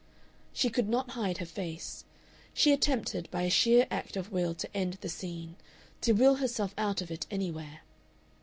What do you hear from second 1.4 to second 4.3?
face. She attempted by a sheer act